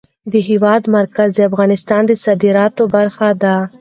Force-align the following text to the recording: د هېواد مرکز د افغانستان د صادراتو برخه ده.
د 0.31 0.33
هېواد 0.47 0.83
مرکز 0.97 1.29
د 1.35 1.39
افغانستان 1.49 2.01
د 2.05 2.11
صادراتو 2.23 2.83
برخه 2.95 3.29
ده. 3.43 3.55